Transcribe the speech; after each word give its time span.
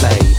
babe. 0.00 0.36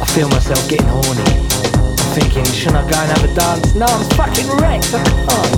I 0.00 0.04
feel 0.12 0.28
myself 0.28 0.68
getting 0.68 0.88
horny. 0.88 1.24
I'm 1.24 1.96
thinking, 2.12 2.44
shouldn't 2.44 2.76
I 2.76 2.82
go 2.90 2.98
and 2.98 3.10
have 3.12 3.24
a 3.24 3.28
dance? 3.34 3.74
No, 3.74 3.86
I'm 3.86 4.04
fucking 4.10 4.48
wrecked. 4.58 4.92
I 4.92 5.02
can't. 5.04 5.56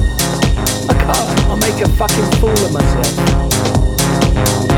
I 0.90 0.94
can't. 0.94 1.40
I'll 1.50 1.56
make 1.56 1.80
a 1.80 1.88
fucking 1.88 2.30
fool 2.38 2.50
of 2.50 2.72
myself. 2.72 4.73